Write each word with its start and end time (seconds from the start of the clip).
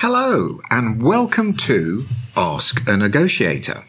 Hello, 0.00 0.60
and 0.70 1.02
welcome 1.02 1.54
to 1.54 2.04
Ask 2.36 2.88
a 2.88 2.96
Negotiator. 2.96 3.82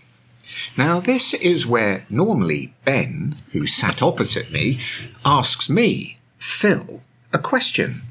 Now, 0.75 0.99
this 0.99 1.35
is 1.35 1.67
where 1.67 2.03
normally 2.09 2.73
Ben, 2.83 3.35
who 3.51 3.67
sat 3.67 4.01
opposite 4.01 4.51
me, 4.51 4.79
asks 5.23 5.69
me, 5.69 6.17
Phil, 6.39 7.03
a 7.31 7.37
question, 7.37 8.01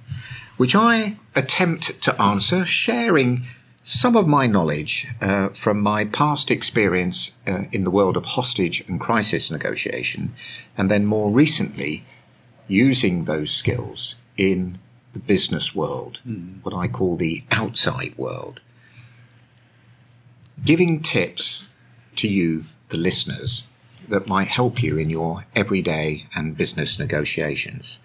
which 0.59 0.77
I 0.77 1.17
attempt 1.35 2.01
to 2.03 2.23
answer, 2.23 2.65
sharing 2.65 3.43
some 3.83 4.15
of 4.15 4.29
my 4.29 4.47
knowledge 4.47 5.09
uh, 5.21 5.49
from 5.49 5.81
my 5.81 6.05
past 6.05 6.53
experience 6.53 7.33
uh, 7.49 7.65
in 7.73 7.83
the 7.83 7.91
world 7.91 8.17
of 8.17 8.27
hostage 8.27 8.81
and 8.87 9.01
crisis 9.01 9.51
negotiation, 9.51 10.35
and 10.77 10.89
then 10.89 11.05
more 11.05 11.33
recently, 11.33 12.05
using 12.69 13.25
those 13.25 13.51
skills 13.51 14.15
in 14.37 14.79
the 15.19 15.27
business 15.27 15.75
world, 15.75 16.21
mm. 16.27 16.63
what 16.63 16.75
I 16.75 16.89
call 16.89 17.17
the 17.17 17.43
outside 17.51 18.15
world. 18.17 18.61
Giving 20.65 21.01
tips 21.01 21.69
to 22.17 22.29
you, 22.29 22.65
the 22.89 22.97
listeners, 22.97 23.65
that 24.09 24.27
might 24.27 24.49
help 24.49 24.83
you 24.83 24.97
in 24.97 25.11
your 25.11 25.45
everyday 25.55 26.27
and 26.35 26.57
business 26.57 26.99
negotiations. 26.99 28.01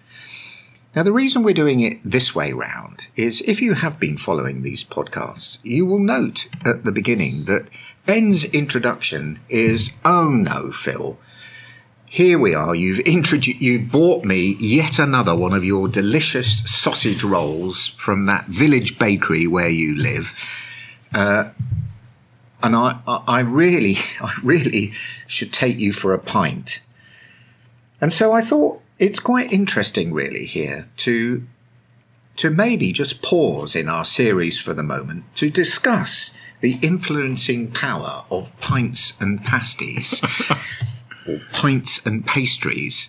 Now, 0.94 1.02
the 1.02 1.12
reason 1.12 1.42
we're 1.42 1.54
doing 1.54 1.80
it 1.80 1.98
this 2.04 2.34
way 2.34 2.52
round 2.52 3.08
is 3.16 3.42
if 3.46 3.60
you 3.60 3.74
have 3.74 3.98
been 3.98 4.16
following 4.16 4.62
these 4.62 4.84
podcasts, 4.84 5.58
you 5.62 5.84
will 5.86 5.98
note 5.98 6.48
at 6.64 6.84
the 6.84 6.92
beginning 6.92 7.44
that 7.44 7.68
Ben's 8.06 8.44
introduction 8.44 9.40
is, 9.48 9.90
oh 10.04 10.30
no, 10.30 10.70
Phil, 10.70 11.18
here 12.06 12.38
we 12.38 12.54
are. 12.54 12.74
You've 12.74 13.00
introduced, 13.00 13.60
you 13.60 13.80
bought 13.80 14.24
me 14.24 14.56
yet 14.60 14.98
another 14.98 15.34
one 15.34 15.52
of 15.52 15.64
your 15.64 15.88
delicious 15.88 16.58
sausage 16.70 17.24
rolls 17.24 17.88
from 17.88 18.26
that 18.26 18.46
village 18.46 18.98
bakery 18.98 19.46
where 19.46 19.68
you 19.68 19.96
live. 19.96 20.32
Uh, 21.12 21.50
and 22.62 22.76
I, 22.76 23.00
I 23.06 23.40
really, 23.40 23.96
I 24.20 24.32
really 24.42 24.92
should 25.26 25.52
take 25.52 25.78
you 25.78 25.92
for 25.92 26.12
a 26.12 26.18
pint. 26.18 26.80
And 28.00 28.12
so 28.12 28.32
I 28.32 28.40
thought 28.40 28.80
it's 28.98 29.18
quite 29.18 29.52
interesting, 29.52 30.12
really, 30.12 30.46
here 30.46 30.88
to 30.98 31.46
to 32.36 32.50
maybe 32.50 32.90
just 32.90 33.22
pause 33.22 33.76
in 33.76 33.88
our 33.88 34.04
series 34.04 34.58
for 34.58 34.74
the 34.74 34.82
moment 34.82 35.24
to 35.36 35.48
discuss 35.48 36.32
the 36.60 36.76
influencing 36.82 37.70
power 37.70 38.24
of 38.28 38.58
pints 38.60 39.12
and 39.20 39.40
pasties. 39.44 40.20
or 41.28 41.40
pints 41.52 42.04
and 42.04 42.26
pastries. 42.26 43.08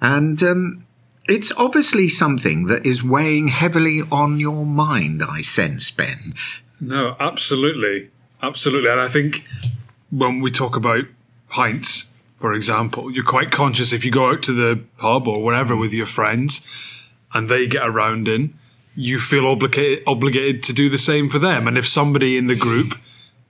And 0.00 0.42
um, 0.42 0.86
it's 1.28 1.52
obviously 1.56 2.08
something 2.08 2.66
that 2.66 2.86
is 2.86 3.04
weighing 3.04 3.48
heavily 3.48 4.02
on 4.10 4.40
your 4.40 4.64
mind, 4.64 5.22
I 5.22 5.40
sense, 5.40 5.90
Ben. 5.90 6.34
No, 6.80 7.16
absolutely. 7.20 8.10
Absolutely. 8.42 8.90
And 8.90 9.00
I 9.00 9.08
think 9.08 9.44
when 10.10 10.40
we 10.40 10.50
talk 10.50 10.76
about 10.76 11.04
pints, 11.48 12.12
for 12.36 12.52
example, 12.52 13.10
you're 13.10 13.24
quite 13.24 13.50
conscious 13.50 13.92
if 13.92 14.04
you 14.04 14.12
go 14.12 14.30
out 14.30 14.42
to 14.44 14.52
the 14.52 14.82
pub 14.96 15.26
or 15.26 15.42
wherever 15.42 15.76
with 15.76 15.92
your 15.92 16.06
friends 16.06 16.66
and 17.34 17.48
they 17.48 17.66
get 17.66 17.84
a 17.84 17.90
round 17.90 18.28
in, 18.28 18.54
you 18.94 19.18
feel 19.18 19.46
obligated, 19.46 20.02
obligated 20.06 20.62
to 20.64 20.72
do 20.72 20.88
the 20.88 20.98
same 20.98 21.28
for 21.28 21.38
them. 21.38 21.68
And 21.68 21.76
if 21.76 21.86
somebody 21.86 22.36
in 22.36 22.46
the 22.46 22.56
group 22.56 22.98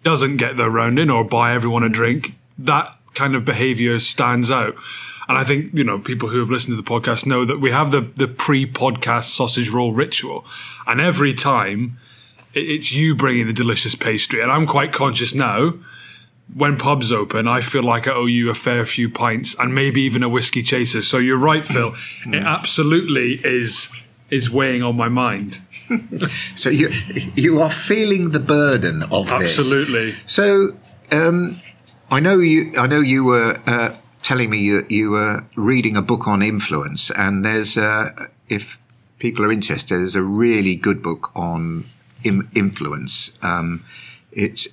doesn't 0.03 0.37
get 0.39 0.57
their 0.57 0.71
round 0.71 0.99
in 0.99 1.11
or 1.11 1.23
buy 1.25 1.53
everyone 1.53 1.85
a 1.85 1.89
drink, 1.89 2.35
that 2.59 2.98
kind 3.15 3.35
of 3.35 3.45
behavior 3.45 4.01
stands 4.01 4.51
out. 4.51 4.75
And 5.29 5.37
I 5.37 5.45
think, 5.45 5.75
you 5.75 5.85
know, 5.85 5.99
people 5.99 6.29
who 6.31 6.41
have 6.41 6.49
listened 6.49 6.77
to 6.77 6.83
the 6.83 6.89
podcast 6.89 7.27
know 7.27 7.45
that 7.45 7.61
we 7.61 7.71
have 7.71 7.91
the, 7.91 8.01
the 8.01 8.29
pre 8.29 8.71
podcast 8.71 9.25
sausage 9.25 9.69
roll 9.69 9.93
ritual. 9.93 10.47
And 10.87 11.01
every 11.01 11.35
time 11.35 11.99
it's 12.55 12.93
you 12.93 13.15
bringing 13.15 13.47
the 13.47 13.53
delicious 13.53 13.95
pastry. 13.95 14.41
And 14.41 14.51
I'm 14.51 14.67
quite 14.67 14.93
conscious 14.93 15.35
now 15.35 15.75
when 16.55 16.79
pubs 16.79 17.13
open, 17.13 17.47
I 17.47 17.61
feel 17.61 17.83
like 17.83 18.09
I 18.09 18.13
owe 18.13 18.27
you 18.27 18.51
a 18.51 18.55
fair 18.55 18.87
few 18.87 19.11
pints 19.11 19.55
and 19.59 19.75
maybe 19.75 20.03
even 20.03 20.23
a 20.23 20.29
whiskey 20.29 20.63
chaser. 20.63 21.03
So 21.03 21.19
you're 21.19 21.39
right, 21.39 21.67
Phil. 21.67 21.95
it 22.27 22.43
absolutely 22.43 23.41
is 23.45 23.95
is 24.31 24.51
weighing 24.51 24.83
on 24.83 24.97
my 24.97 25.09
mind. 25.09 25.61
so 26.55 26.71
you 26.71 26.91
you 27.35 27.61
are 27.61 27.71
feeling 27.71 28.31
the 28.31 28.41
burden 28.41 29.03
of 29.11 29.31
absolutely. 29.31 30.13
this. 30.13 30.15
Absolutely. 30.15 30.15
So 30.27 30.77
um, 31.13 31.61
I 32.11 32.21
know 32.21 32.39
you. 32.39 32.73
I 32.77 32.87
know 32.87 33.01
you 33.01 33.25
were 33.25 33.61
uh, 33.67 33.97
telling 34.23 34.51
me 34.51 34.59
you, 34.59 34.87
you 34.89 35.11
were 35.11 35.45
reading 35.57 35.97
a 35.97 36.03
book 36.03 36.27
on 36.27 36.43
influence, 36.43 37.11
and 37.11 37.45
there's 37.45 37.77
uh, 37.77 38.29
if 38.49 38.79
people 39.19 39.45
are 39.45 39.53
interested, 39.53 39.97
there's 39.97 40.15
a 40.15 40.23
really 40.23 40.77
good 40.77 41.03
book 41.03 41.31
on 41.35 41.85
Im- 42.25 42.51
influence. 42.55 43.33
Um, 43.43 43.85
it's 44.33 44.69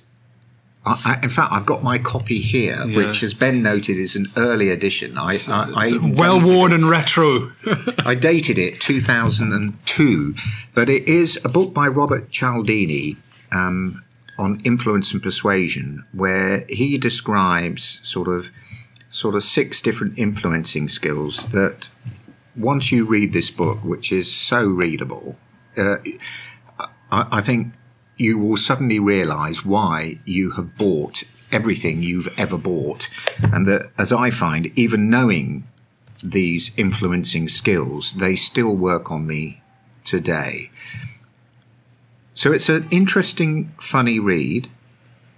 I, 0.86 1.18
in 1.22 1.30
fact, 1.30 1.52
I've 1.52 1.66
got 1.66 1.82
my 1.82 1.98
copy 1.98 2.38
here, 2.38 2.84
yeah. 2.86 2.96
which, 2.96 3.22
as 3.24 3.34
Ben 3.34 3.60
noted, 3.62 3.98
is 3.98 4.14
an 4.14 4.26
early 4.36 4.70
edition. 4.70 5.18
I, 5.18 5.36
I, 5.48 5.72
I 5.74 5.98
well 6.00 6.40
worn 6.40 6.72
and 6.72 6.88
retro. 6.88 7.50
I 7.98 8.14
dated 8.14 8.56
it 8.56 8.80
2002, 8.80 10.34
but 10.74 10.88
it 10.88 11.08
is 11.08 11.40
a 11.44 11.48
book 11.48 11.74
by 11.74 11.88
Robert 11.88 12.30
Cialdini, 12.30 13.16
um, 13.50 14.04
on 14.38 14.60
influence 14.64 15.12
and 15.12 15.22
persuasion, 15.22 16.04
where 16.12 16.64
he 16.68 16.98
describes 16.98 18.00
sort 18.02 18.28
of 18.28 18.50
sort 19.08 19.34
of 19.34 19.42
six 19.42 19.80
different 19.80 20.18
influencing 20.18 20.88
skills 20.88 21.48
that 21.52 21.88
once 22.56 22.90
you 22.90 23.06
read 23.06 23.32
this 23.32 23.50
book, 23.50 23.82
which 23.84 24.10
is 24.10 24.32
so 24.32 24.66
readable, 24.66 25.36
uh, 25.76 25.96
I, 27.10 27.26
I 27.38 27.40
think 27.40 27.74
you 28.16 28.38
will 28.38 28.56
suddenly 28.56 28.98
realize 28.98 29.64
why 29.64 30.18
you 30.24 30.52
have 30.52 30.76
bought 30.76 31.22
everything 31.52 32.02
you've 32.02 32.32
ever 32.38 32.58
bought. 32.58 33.08
And 33.42 33.66
that, 33.66 33.90
as 33.98 34.12
I 34.12 34.30
find, 34.30 34.66
even 34.78 35.10
knowing 35.10 35.66
these 36.24 36.72
influencing 36.76 37.48
skills, 37.48 38.14
they 38.14 38.36
still 38.36 38.74
work 38.74 39.10
on 39.10 39.26
me 39.26 39.62
today. 40.04 40.70
So 42.36 42.52
it's 42.52 42.68
an 42.68 42.86
interesting, 42.90 43.72
funny 43.78 44.20
read. 44.20 44.68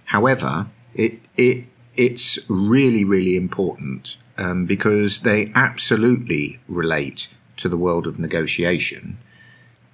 However, 0.05 0.67
it 0.93 1.19
it 1.37 1.63
it's 1.95 2.37
really 2.49 3.05
really 3.05 3.37
important 3.37 4.17
um, 4.37 4.65
because 4.65 5.21
they 5.21 5.49
absolutely 5.55 6.59
relate 6.67 7.29
to 7.55 7.69
the 7.69 7.77
world 7.77 8.05
of 8.05 8.19
negotiation, 8.19 9.17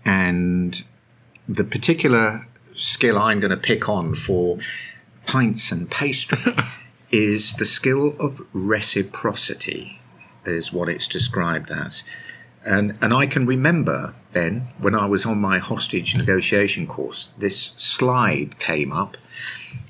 and 0.03 0.83
the 1.47 1.63
particular 1.63 2.47
skill 2.73 3.19
I'm 3.19 3.39
going 3.39 3.51
to 3.51 3.57
pick 3.72 3.87
on 3.87 4.16
for 4.16 4.57
pints 5.27 5.72
and 5.72 5.89
pastry 5.91 6.55
is 7.11 7.53
the 7.53 7.66
skill 7.66 8.16
of 8.19 8.41
reciprocity, 8.51 10.01
is 10.43 10.73
what 10.73 10.89
it's 10.89 11.07
described 11.07 11.69
as. 11.69 12.03
And, 12.66 12.97
and 12.99 13.13
I 13.13 13.27
can 13.27 13.45
remember, 13.45 14.16
Ben, 14.35 14.68
when 14.79 14.94
I 14.94 15.06
was 15.06 15.25
on 15.25 15.40
my 15.40 15.59
hostage 15.59 16.13
negotiation 16.13 16.88
course, 16.88 17.34
this 17.38 17.72
slide 17.78 18.59
came 18.59 18.91
up, 18.91 19.16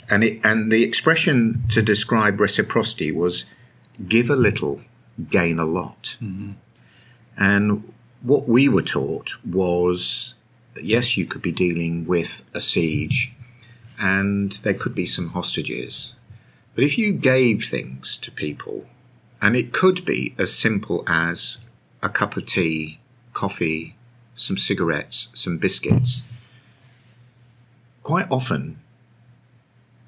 and, 0.08 0.24
it, 0.24 0.46
and 0.46 0.72
the 0.72 0.84
expression 0.84 1.64
to 1.70 1.82
describe 1.82 2.40
reciprocity 2.40 3.12
was 3.12 3.46
give 4.08 4.30
a 4.30 4.36
little, 4.36 4.82
gain 5.32 5.58
a 5.58 5.66
lot. 5.66 6.18
Mm-hmm. 6.22 6.52
And 7.36 7.92
what 8.22 8.48
we 8.48 8.70
were 8.70 8.84
taught 8.84 9.44
was 9.44 10.36
yes, 10.80 11.18
you 11.18 11.26
could 11.26 11.42
be 11.42 11.52
dealing 11.52 12.06
with 12.06 12.44
a 12.54 12.60
siege, 12.60 13.34
and 14.00 14.52
there 14.64 14.76
could 14.76 14.94
be 14.94 15.08
some 15.08 15.30
hostages. 15.30 16.18
But 16.76 16.84
if 16.84 17.00
you 17.00 17.14
gave 17.14 17.66
things 17.66 18.16
to 18.20 18.32
people, 18.32 18.86
and 19.42 19.56
it 19.56 19.74
could 19.74 20.06
be 20.06 20.36
as 20.38 20.54
simple 20.54 21.04
as 21.08 21.58
a 22.04 22.10
cup 22.10 22.38
of 22.38 22.46
tea, 22.46 23.00
coffee, 23.34 23.95
some 24.36 24.58
cigarettes, 24.58 25.30
some 25.34 25.58
biscuits, 25.58 26.22
quite 28.04 28.28
often 28.30 28.80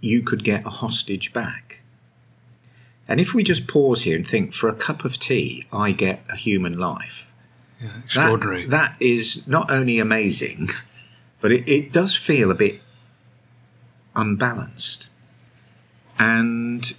you 0.01 0.21
could 0.21 0.43
get 0.43 0.65
a 0.65 0.69
hostage 0.69 1.33
back. 1.33 1.79
And 3.07 3.19
if 3.19 3.33
we 3.33 3.43
just 3.43 3.67
pause 3.67 4.03
here 4.03 4.15
and 4.15 4.27
think, 4.27 4.53
for 4.53 4.67
a 4.67 4.75
cup 4.75 5.05
of 5.05 5.17
tea, 5.17 5.65
I 5.71 5.93
get 5.93 6.23
a 6.29 6.35
human 6.35 6.77
life. 6.77 7.25
Yeah, 7.81 7.89
extraordinary. 8.03 8.67
That, 8.67 8.95
that 8.99 9.05
is 9.05 9.47
not 9.47 9.71
only 9.71 9.97
amazing, 9.97 10.69
but 11.41 11.51
it, 11.51 11.67
it 11.67 11.93
does 11.93 12.15
feel 12.15 12.51
a 12.51 12.55
bit 12.55 12.81
unbalanced. 14.15 15.09
And 16.19 16.93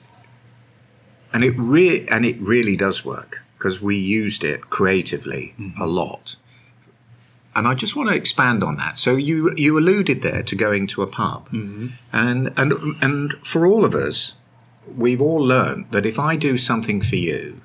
and 1.32 1.44
it 1.44 1.54
re- 1.58 2.06
and 2.08 2.24
it 2.24 2.40
really 2.40 2.76
does 2.76 3.04
work 3.04 3.42
because 3.56 3.82
we 3.82 3.96
used 3.96 4.44
it 4.44 4.70
creatively 4.70 5.54
mm-hmm. 5.58 5.80
a 5.80 5.86
lot. 5.86 6.36
And 7.58 7.66
I 7.66 7.74
just 7.74 7.96
want 7.96 8.08
to 8.08 8.14
expand 8.14 8.62
on 8.62 8.76
that. 8.76 8.98
So 8.98 9.16
you 9.16 9.52
you 9.56 9.76
alluded 9.76 10.22
there 10.22 10.44
to 10.44 10.54
going 10.54 10.86
to 10.88 11.02
a 11.02 11.08
pub, 11.08 11.48
mm-hmm. 11.48 11.88
and 12.12 12.52
and 12.56 12.72
and 13.02 13.32
for 13.44 13.66
all 13.66 13.84
of 13.84 13.96
us, 13.96 14.34
we've 14.96 15.20
all 15.20 15.44
learned 15.44 15.86
that 15.90 16.06
if 16.06 16.20
I 16.20 16.36
do 16.36 16.56
something 16.56 17.02
for 17.02 17.16
you, 17.16 17.60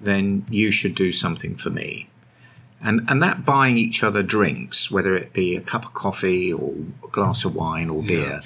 then 0.00 0.46
you 0.48 0.70
should 0.70 0.94
do 0.94 1.12
something 1.12 1.54
for 1.54 1.68
me. 1.68 2.08
And, 2.80 3.02
and 3.08 3.22
that 3.22 3.44
buying 3.44 3.76
each 3.76 4.02
other 4.02 4.22
drinks, 4.22 4.90
whether 4.90 5.14
it 5.14 5.32
be 5.34 5.54
a 5.54 5.60
cup 5.60 5.84
of 5.84 5.92
coffee 5.92 6.52
or 6.52 6.74
a 7.04 7.08
glass 7.08 7.44
of 7.44 7.54
wine 7.54 7.90
or 7.90 8.02
beer, 8.02 8.40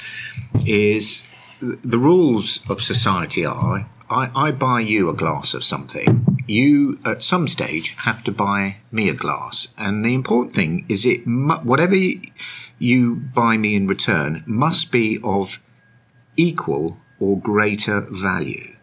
is 0.66 1.22
the 1.60 1.98
rules 1.98 2.60
of 2.68 2.82
society 2.82 3.46
are 3.46 3.88
I, 4.10 4.30
I 4.34 4.50
buy 4.50 4.80
you 4.80 5.08
a 5.08 5.14
glass 5.14 5.54
of 5.54 5.62
something. 5.62 6.26
You, 6.50 6.98
at 7.04 7.22
some 7.22 7.46
stage, 7.46 7.94
have 7.98 8.24
to 8.24 8.32
buy 8.32 8.78
me 8.90 9.08
a 9.08 9.14
glass. 9.14 9.68
And 9.78 10.04
the 10.04 10.14
important 10.14 10.52
thing 10.52 10.84
is 10.88 11.06
it, 11.06 11.24
mu- 11.24 11.62
whatever 11.62 11.94
you, 11.94 12.20
you 12.76 13.14
buy 13.14 13.56
me 13.56 13.76
in 13.76 13.86
return 13.86 14.42
must 14.46 14.90
be 14.90 15.20
of 15.22 15.60
equal 16.36 16.98
or 17.20 17.38
greater 17.38 18.00
value. 18.00 18.74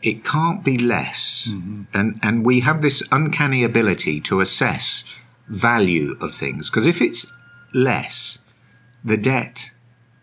It 0.00 0.24
can't 0.24 0.64
be 0.64 0.78
less. 0.78 1.48
Mm-hmm. 1.50 1.82
And, 1.92 2.20
and 2.22 2.46
we 2.46 2.60
have 2.60 2.82
this 2.82 3.02
uncanny 3.10 3.64
ability 3.64 4.20
to 4.20 4.38
assess 4.38 5.02
value 5.48 6.16
of 6.20 6.32
things. 6.32 6.70
Because 6.70 6.86
if 6.86 7.02
it's 7.02 7.26
less, 7.74 8.38
the 9.04 9.16
debt 9.16 9.72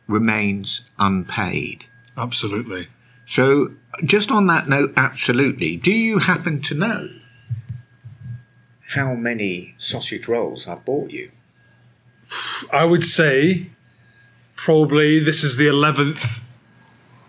remains 0.07 0.83
unpaid. 0.97 1.87
Absolutely. 2.15 2.87
So, 3.27 3.73
just 4.05 4.31
on 4.31 4.47
that 4.47 4.69
note, 4.69 4.93
absolutely. 4.95 5.75
Do 5.75 5.91
you 5.91 6.19
happen 6.19 6.61
to 6.61 6.73
know 6.73 7.09
how 8.93 9.15
many 9.15 9.75
sausage 9.77 10.29
rolls 10.29 10.65
I've 10.65 10.85
bought 10.85 11.11
you? 11.11 11.31
I 12.71 12.85
would 12.85 13.05
say 13.05 13.67
probably 14.55 15.19
this 15.19 15.43
is 15.43 15.57
the 15.57 15.67
eleventh 15.67 16.41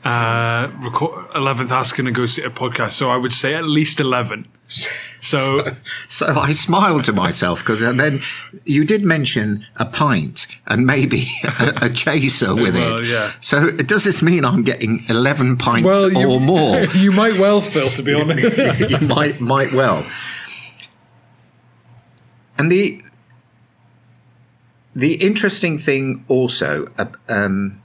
uh 0.05 0.71
record, 0.81 1.29
11th 1.33 1.71
Ask 1.71 1.99
a 1.99 2.03
Negotiator 2.03 2.51
podcast 2.51 2.93
so 2.93 3.11
I 3.11 3.17
would 3.17 3.33
say 3.33 3.55
at 3.55 3.65
least 3.65 4.01
11 4.01 4.49
so 4.69 5.65
So 6.09 6.27
I 6.27 6.53
smiled 6.53 7.05
to 7.05 7.13
myself 7.13 7.61
because 7.61 7.81
then 7.81 8.21
you 8.65 8.85
did 8.85 9.05
mention 9.05 9.65
a 9.77 9.87
pint 9.87 10.47
and 10.67 10.85
maybe 10.87 11.27
a, 11.59 11.73
a 11.87 11.91
chaser 11.91 12.55
with 12.55 12.75
Well, 12.75 13.01
it. 13.01 13.07
yeah. 13.07 13.33
So 13.41 13.71
does 13.71 14.05
this 14.05 14.23
mean 14.23 14.45
I'm 14.45 14.63
getting 14.63 15.05
11 15.09 15.57
pints 15.57 15.85
well 15.87 16.13
you, 16.13 16.29
or 16.31 16.41
more? 16.41 16.85
you 16.95 17.11
might 17.13 17.39
well 17.39 17.61
Phil 17.61 17.91
to 17.91 18.03
be 18.03 18.13
honest 18.21 18.91
you 18.91 18.99
might 19.09 19.41
might 19.41 19.73
well. 19.73 20.05
And 22.59 22.71
the 22.73 23.01
the 24.95 25.15
interesting 25.15 25.79
thing 25.79 26.25
also 26.29 26.93
uh, 26.99 27.07
um, 27.29 27.81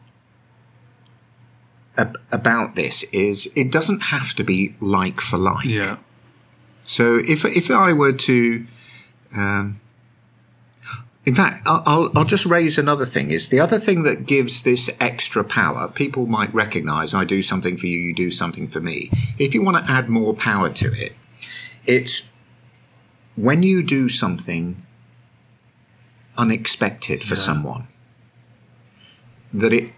about 2.31 2.73
this 2.75 3.03
is 3.11 3.47
it 3.55 3.71
doesn't 3.71 4.01
have 4.05 4.33
to 4.33 4.43
be 4.43 4.73
like 4.79 5.21
for 5.21 5.37
like. 5.37 5.65
yeah 5.65 5.97
So 6.85 7.17
if 7.25 7.45
if 7.45 7.71
I 7.71 7.93
were 7.93 8.13
to, 8.13 8.65
um, 9.35 9.79
in 11.25 11.35
fact, 11.35 11.65
I'll, 11.67 11.83
I'll 11.85 12.11
I'll 12.15 12.25
just 12.25 12.45
raise 12.45 12.77
another 12.77 13.05
thing. 13.05 13.31
Is 13.31 13.49
the 13.49 13.59
other 13.59 13.79
thing 13.79 14.03
that 14.03 14.25
gives 14.25 14.63
this 14.63 14.89
extra 14.99 15.43
power? 15.43 15.87
People 15.87 16.27
might 16.27 16.53
recognise 16.53 17.13
I 17.13 17.23
do 17.23 17.41
something 17.41 17.77
for 17.77 17.87
you, 17.87 17.99
you 17.99 18.13
do 18.13 18.31
something 18.31 18.67
for 18.67 18.79
me. 18.79 19.09
If 19.37 19.53
you 19.53 19.61
want 19.61 19.85
to 19.85 19.91
add 19.91 20.09
more 20.09 20.33
power 20.33 20.69
to 20.69 20.93
it, 20.93 21.13
it's 21.85 22.23
when 23.35 23.63
you 23.63 23.81
do 23.83 24.09
something 24.09 24.85
unexpected 26.37 27.23
for 27.23 27.35
someone 27.35 27.87
that 29.53 29.71
it 29.71 29.91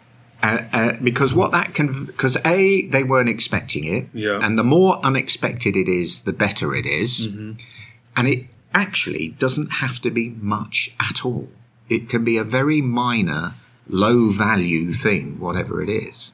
uh, 0.44 0.62
uh, 0.74 0.94
because 1.04 1.34
what 1.34 1.52
that 1.52 1.74
can 1.74 2.06
because 2.06 2.38
a 2.46 2.86
they 2.88 3.04
weren't 3.04 3.30
expecting 3.30 3.84
it 3.86 4.08
Yeah. 4.14 4.40
and 4.42 4.58
the 4.58 4.64
more 4.64 5.00
unexpected 5.06 5.76
it 5.76 5.88
is 5.88 6.24
the 6.24 6.34
better 6.34 6.76
it 6.76 6.86
is. 6.86 7.26
and 7.26 8.28
it 8.28 8.46
actually 8.74 9.30
doesn't 9.40 9.72
have 9.74 10.00
to 10.02 10.12
be 10.12 10.30
much 10.42 10.94
at 11.00 11.26
all 11.26 11.48
it 11.90 12.10
can 12.10 12.24
be 12.24 12.38
a 12.38 12.44
very 12.44 12.82
minor 12.82 13.54
low 13.88 14.30
value 14.30 14.92
thing 14.94 15.40
whatever 15.40 15.82
it 15.82 15.90
is 15.90 16.34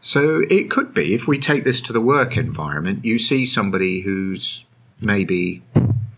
so 0.00 0.42
it 0.50 0.70
could 0.70 0.92
be 0.92 1.14
if 1.14 1.26
we 1.26 1.38
take 1.38 1.64
this 1.64 1.80
to 1.80 1.92
the 1.92 2.00
work 2.00 2.36
environment 2.36 3.04
you 3.04 3.18
see 3.18 3.46
somebody 3.46 4.00
who's 4.02 4.64
maybe 5.00 5.62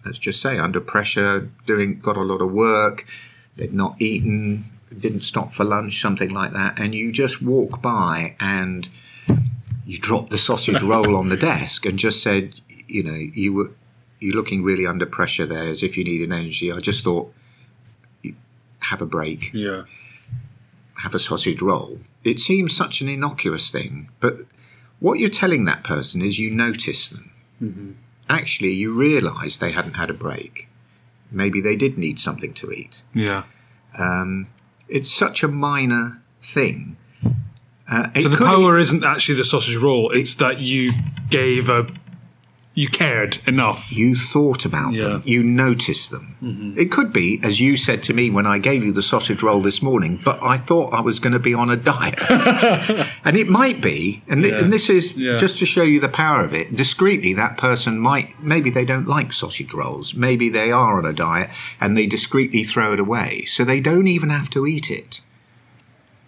let's 0.04 0.18
just 0.18 0.40
say 0.42 0.58
under 0.58 0.80
pressure 0.80 1.48
doing 1.66 2.00
got 2.00 2.16
a 2.16 2.22
lot 2.22 2.40
of 2.40 2.50
work 2.50 3.04
they've 3.56 3.72
not 3.72 3.94
eaten 4.00 4.64
didn't 4.98 5.22
stop 5.22 5.52
for 5.52 5.64
lunch 5.64 6.00
something 6.00 6.30
like 6.30 6.52
that 6.52 6.78
and 6.78 6.94
you 6.94 7.10
just 7.12 7.42
walk 7.42 7.82
by 7.82 8.36
and 8.40 8.88
you 9.84 9.98
drop 9.98 10.30
the 10.30 10.38
sausage 10.38 10.82
roll 10.94 11.16
on 11.16 11.28
the 11.28 11.36
desk 11.36 11.84
and 11.84 11.98
just 11.98 12.22
said 12.22 12.60
you 12.86 13.02
know 13.02 13.14
you 13.14 13.52
were 13.52 13.72
you're 14.20 14.34
looking 14.34 14.62
really 14.62 14.86
under 14.86 15.04
pressure 15.04 15.44
there 15.44 15.68
as 15.68 15.82
if 15.82 15.96
you 15.96 16.04
needed 16.04 16.32
energy 16.32 16.72
i 16.72 16.78
just 16.78 17.02
thought 17.04 17.32
have 18.80 19.02
a 19.02 19.06
break 19.06 19.50
yeah 19.52 19.82
have 21.02 21.14
a 21.14 21.18
sausage 21.18 21.62
roll. 21.62 22.00
It 22.24 22.40
seems 22.40 22.76
such 22.76 23.00
an 23.00 23.08
innocuous 23.08 23.70
thing, 23.70 24.10
but 24.20 24.38
what 24.98 25.18
you're 25.18 25.28
telling 25.28 25.64
that 25.64 25.84
person 25.84 26.22
is 26.22 26.38
you 26.38 26.50
notice 26.50 27.08
them. 27.08 27.30
Mm-hmm. 27.62 27.90
Actually, 28.28 28.72
you 28.72 28.92
realise 28.92 29.58
they 29.58 29.72
hadn't 29.72 29.96
had 29.96 30.10
a 30.10 30.14
break. 30.14 30.68
Maybe 31.30 31.60
they 31.60 31.76
did 31.76 31.98
need 31.98 32.18
something 32.18 32.52
to 32.54 32.70
eat. 32.70 33.02
yeah 33.14 33.44
um, 33.98 34.46
It's 34.88 35.12
such 35.12 35.42
a 35.42 35.48
minor 35.48 36.22
thing. 36.40 36.96
Uh, 37.88 38.08
so 38.20 38.28
the 38.28 38.36
power 38.44 38.78
isn't 38.78 39.04
actually 39.04 39.36
the 39.36 39.44
sausage 39.44 39.76
roll 39.76 40.10
it's 40.10 40.34
that 40.36 40.58
you 40.58 40.90
gave 41.30 41.68
a 41.68 41.86
you 42.74 42.88
cared 42.88 43.38
enough 43.46 43.92
you 43.92 44.16
thought 44.16 44.64
about 44.64 44.92
them, 44.92 45.22
you 45.24 45.42
noticed 45.44 46.10
them. 46.10 46.74
It 46.76 46.90
could 46.90 47.12
be, 47.12 47.40
as 47.44 47.60
you 47.60 47.76
said 47.76 48.02
to 48.04 48.12
me 48.12 48.28
when 48.28 48.44
I 48.46 48.58
gave 48.58 48.84
you 48.84 48.92
the 48.92 49.02
sausage 49.04 49.40
roll 49.42 49.62
this 49.62 49.80
morning, 49.82 50.18
but 50.24 50.42
I 50.42 50.56
thought 50.58 50.92
I 50.92 51.00
was 51.00 51.20
going 51.20 51.32
to 51.32 51.38
be 51.38 51.54
on 51.54 51.70
a 51.70 51.76
diet. 51.76 52.18
and 53.26 53.36
it 53.36 53.48
might 53.48 53.80
be, 53.80 54.22
and, 54.28 54.44
Yeah. 54.44 54.60
and 54.60 54.72
this 54.72 54.88
is 54.88 55.16
Yeah. 55.18 55.36
just 55.36 55.58
to 55.58 55.66
show 55.66 55.82
you 55.82 55.98
the 55.98 56.08
power 56.08 56.44
of 56.44 56.52
it. 56.54 56.76
Discreetly, 56.76 57.32
that 57.34 57.58
person 57.58 57.98
might, 57.98 58.40
maybe 58.40 58.70
they 58.70 58.84
don't 58.84 59.08
like 59.08 59.32
sausage 59.32 59.74
rolls, 59.74 60.14
maybe 60.14 60.48
they 60.48 60.70
are 60.70 60.96
on 60.96 61.04
a 61.04 61.12
diet 61.12 61.50
and 61.80 61.96
they 61.96 62.06
discreetly 62.06 62.62
throw 62.62 62.92
it 62.92 63.00
away. 63.00 63.44
So 63.46 63.64
they 63.64 63.80
don't 63.80 64.06
even 64.06 64.30
have 64.30 64.48
to 64.50 64.64
eat 64.64 64.92
it, 64.92 65.22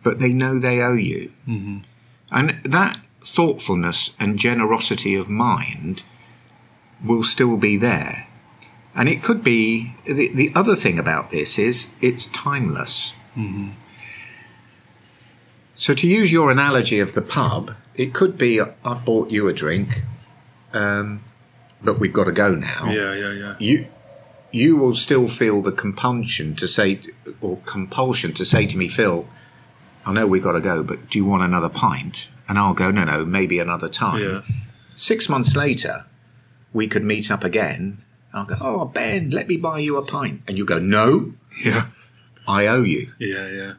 but 0.03 0.19
they 0.19 0.33
know 0.33 0.59
they 0.59 0.81
owe 0.81 0.95
you. 1.12 1.31
Mm-hmm. 1.49 1.79
And 2.33 2.56
that 2.65 2.99
thoughtfulness 3.25 4.11
and 4.19 4.37
generosity 4.37 5.15
of 5.15 5.29
mind 5.29 6.03
will 7.05 7.23
still 7.23 7.56
be 7.56 7.77
there. 7.77 8.27
And 8.97 9.09
it 9.09 9.23
could 9.23 9.45
be 9.45 9.95
the, 10.05 10.33
the 10.35 10.50
other 10.56 10.75
thing 10.75 10.99
about 10.99 11.31
this 11.31 11.61
is 11.61 11.87
it's 12.00 12.26
timeless. 12.26 13.14
Mm-hmm. 13.37 13.69
So, 15.78 15.94
to 15.94 16.06
use 16.08 16.32
your 16.32 16.50
analogy 16.50 16.99
of 16.99 17.12
the 17.12 17.23
pub, 17.23 17.76
it 17.94 18.12
could 18.12 18.37
be 18.37 18.61
I 18.61 18.94
bought 18.94 19.30
you 19.30 19.47
a 19.47 19.52
drink, 19.52 20.02
um, 20.73 21.23
but 21.80 22.00
we've 22.00 22.12
got 22.12 22.25
to 22.25 22.32
go 22.32 22.54
now. 22.56 22.90
yeah 22.90 23.12
yeah 23.14 23.32
yeah 23.32 23.54
You, 23.61 23.87
you 24.50 24.76
will 24.76 24.97
still 24.97 25.28
feel 25.28 25.62
the 25.62 25.70
compulsion 25.70 26.56
to 26.56 26.66
say, 26.66 27.00
or 27.40 27.58
compulsion 27.64 28.32
to 28.35 28.44
say 28.44 28.66
to 28.66 28.76
me, 28.76 28.88
Phil, 28.88 29.28
I 30.04 30.12
know 30.12 30.26
we've 30.26 30.42
got 30.42 30.52
to 30.52 30.61
go, 30.61 30.82
but 30.82 31.11
do 31.11 31.18
you 31.20 31.25
want 31.25 31.44
another 31.44 31.68
pint? 31.68 32.28
And 32.49 32.58
I'll 32.58 32.75
go, 32.75 32.90
no, 32.90 33.04
no, 33.04 33.25
maybe 33.25 33.61
another 33.61 33.88
time. 33.88 34.20
yeah 34.20 34.40
Six 34.97 35.28
months 35.28 35.54
later, 35.54 36.06
we 36.73 36.88
could 36.88 37.04
meet 37.04 37.30
up 37.30 37.44
again. 37.44 38.02
I'll 38.35 38.47
go, 38.47 38.56
oh, 38.61 38.85
Ben, 38.87 39.30
let 39.30 39.47
me 39.47 39.56
buy 39.56 39.78
you 39.78 39.97
a 39.97 40.04
pint. 40.04 40.42
And 40.49 40.58
you 40.58 40.64
go, 40.64 40.80
no, 40.80 41.35
yeah 41.64 41.87
I 42.49 42.66
owe 42.66 42.82
you. 42.82 43.12
yeah 43.20 43.47
yeah 43.49 43.73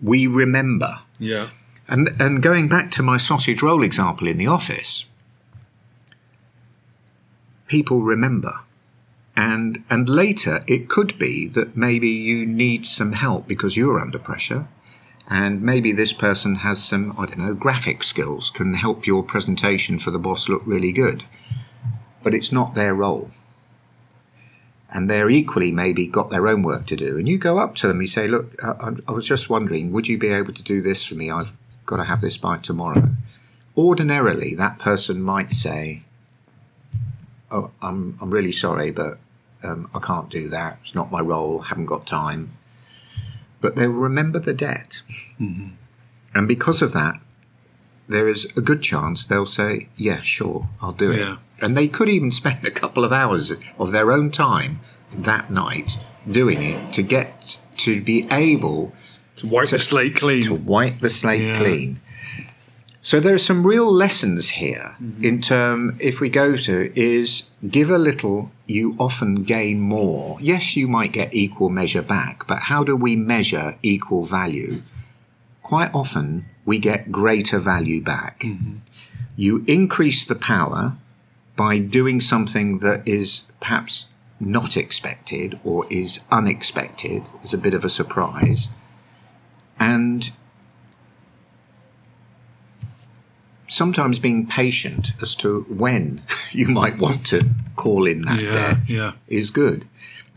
We 0.00 0.26
remember. 0.26 1.00
Yeah 1.20 1.50
And, 1.90 2.10
and 2.20 2.40
going 2.40 2.68
back 2.68 2.92
to 2.92 3.02
my 3.02 3.16
sausage 3.16 3.62
roll 3.62 3.82
example 3.82 4.28
in 4.28 4.38
the 4.38 4.46
office, 4.46 5.06
people 7.66 8.02
remember. 8.02 8.52
And, 9.36 9.82
and 9.90 10.08
later, 10.08 10.62
it 10.68 10.88
could 10.88 11.18
be 11.18 11.48
that 11.48 11.76
maybe 11.76 12.08
you 12.08 12.46
need 12.46 12.86
some 12.86 13.12
help 13.12 13.48
because 13.48 13.76
you're 13.76 13.98
under 13.98 14.20
pressure. 14.20 14.68
And 15.28 15.62
maybe 15.62 15.90
this 15.90 16.12
person 16.12 16.56
has 16.56 16.82
some, 16.82 17.12
I 17.18 17.26
don't 17.26 17.38
know, 17.38 17.54
graphic 17.54 18.04
skills, 18.04 18.50
can 18.50 18.74
help 18.74 19.04
your 19.04 19.24
presentation 19.24 19.98
for 19.98 20.12
the 20.12 20.18
boss 20.18 20.48
look 20.48 20.62
really 20.64 20.92
good. 20.92 21.24
But 22.22 22.34
it's 22.34 22.52
not 22.52 22.74
their 22.74 22.94
role. 22.94 23.30
And 24.92 25.08
they're 25.08 25.30
equally 25.30 25.70
maybe 25.70 26.06
got 26.08 26.30
their 26.30 26.48
own 26.48 26.62
work 26.62 26.86
to 26.86 26.96
do. 26.96 27.16
And 27.16 27.28
you 27.28 27.38
go 27.38 27.58
up 27.58 27.76
to 27.76 27.86
them, 27.88 28.00
you 28.00 28.08
say, 28.08 28.26
Look, 28.26 28.52
I, 28.64 28.92
I- 29.06 29.12
was 29.12 29.26
just 29.26 29.48
wondering, 29.48 29.92
would 29.92 30.08
you 30.08 30.18
be 30.18 30.28
able 30.28 30.52
to 30.52 30.62
do 30.64 30.82
this 30.82 31.04
for 31.04 31.14
me? 31.14 31.30
I've 31.30 31.52
got 31.86 31.96
to 31.98 32.04
have 32.04 32.20
this 32.20 32.36
by 32.36 32.58
tomorrow. 32.58 33.10
Ordinarily, 33.76 34.54
that 34.56 34.78
person 34.80 35.22
might 35.22 35.52
say, 35.54 36.02
Oh, 37.52 37.70
I'm, 37.82 38.16
I'm 38.20 38.30
really 38.30 38.52
sorry, 38.52 38.90
but 38.90 39.18
um, 39.62 39.88
I 39.94 39.98
can't 40.00 40.28
do 40.30 40.48
that. 40.48 40.78
It's 40.82 40.94
not 40.94 41.10
my 41.12 41.20
role, 41.20 41.60
haven't 41.60 41.86
got 41.86 42.06
time. 42.06 42.52
But 43.60 43.74
they'll 43.76 43.90
remember 43.90 44.38
the 44.38 44.54
debt. 44.54 45.02
And 46.34 46.48
because 46.48 46.80
of 46.82 46.92
that, 46.94 47.20
there 48.08 48.26
is 48.26 48.46
a 48.56 48.60
good 48.60 48.82
chance 48.82 49.24
they'll 49.24 49.46
say, 49.46 49.88
"Yeah, 49.96 50.20
sure, 50.20 50.68
I'll 50.80 50.92
do 50.92 51.12
it." 51.12 51.18
And 51.60 51.76
they 51.76 51.88
could 51.88 52.08
even 52.08 52.32
spend 52.32 52.66
a 52.66 52.70
couple 52.70 53.04
of 53.04 53.12
hours 53.12 53.52
of 53.78 53.92
their 53.92 54.12
own 54.12 54.30
time 54.30 54.80
that 55.12 55.50
night 55.50 55.98
doing 56.30 56.62
it 56.62 56.92
to 56.92 57.02
get 57.02 57.58
to 57.78 58.00
be 58.02 58.26
able 58.30 58.92
To 59.36 59.46
wipe 59.46 59.68
the 59.70 59.78
slate 59.78 60.16
clean. 60.16 60.42
to 60.44 60.54
wipe 60.54 61.00
the 61.00 61.10
slate 61.10 61.42
Yeah. 61.42 61.56
clean. 61.56 62.00
So 63.02 63.18
there 63.18 63.34
are 63.34 63.38
some 63.38 63.66
real 63.66 63.90
lessons 63.90 64.50
here 64.50 64.94
mm-hmm. 65.02 65.24
in 65.24 65.40
term 65.40 65.96
if 66.00 66.20
we 66.20 66.28
go 66.28 66.56
to 66.56 66.92
is 66.94 67.44
give 67.66 67.88
a 67.88 67.96
little 67.96 68.50
you 68.66 68.94
often 68.98 69.42
gain 69.42 69.80
more. 69.80 70.36
Yes, 70.40 70.76
you 70.76 70.86
might 70.86 71.12
get 71.12 71.32
equal 71.34 71.70
measure 71.70 72.02
back, 72.02 72.46
but 72.46 72.60
how 72.64 72.84
do 72.84 72.94
we 72.94 73.16
measure 73.16 73.76
equal 73.82 74.24
value? 74.26 74.82
Quite 75.62 75.92
often 75.94 76.44
we 76.66 76.78
get 76.78 77.10
greater 77.10 77.58
value 77.58 78.02
back. 78.02 78.40
Mm-hmm. 78.40 78.76
You 79.34 79.64
increase 79.66 80.24
the 80.26 80.34
power 80.34 80.96
by 81.60 81.78
doing 81.78 82.22
something 82.22 82.78
that 82.78 83.06
is 83.06 83.42
perhaps 83.60 84.06
not 84.40 84.78
expected 84.78 85.60
or 85.62 85.84
is 85.90 86.20
unexpected, 86.32 87.28
is 87.42 87.52
a 87.52 87.58
bit 87.58 87.74
of 87.74 87.84
a 87.84 87.90
surprise. 87.90 88.70
And 89.78 90.32
sometimes 93.68 94.18
being 94.18 94.46
patient 94.46 95.12
as 95.20 95.34
to 95.34 95.66
when 95.68 96.22
you 96.50 96.66
might 96.68 96.96
want 96.96 97.26
to 97.26 97.46
call 97.76 98.06
in 98.06 98.22
that 98.22 98.40
yeah, 98.40 98.52
debt 98.52 98.88
yeah. 98.88 99.12
is 99.28 99.50
good. 99.50 99.86